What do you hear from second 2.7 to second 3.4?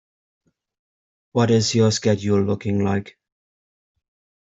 like?